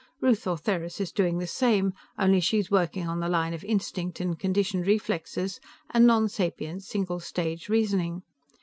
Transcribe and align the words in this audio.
Ruth 0.19 0.47
Ortheris 0.47 0.99
is 0.99 1.11
doing 1.11 1.37
the 1.37 1.45
same, 1.45 1.93
only 2.17 2.39
she's 2.39 2.71
working 2.71 3.07
on 3.07 3.19
the 3.19 3.29
line 3.29 3.53
of 3.53 3.63
instinct 3.63 4.19
and 4.19 4.39
conditioned 4.39 4.87
reflexes 4.87 5.59
and 5.91 6.07
nonsapient, 6.07 6.81
single 6.81 7.19
stage 7.19 7.69
reasoning. 7.69 8.23